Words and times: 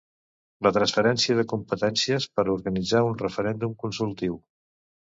La 0.67 0.71
transferència 0.77 1.35
de 1.41 1.45
competències 1.53 2.27
per 2.39 2.47
organitzar 2.55 3.07
un 3.13 3.17
referèndum 3.25 3.79
consultiu 3.87 4.43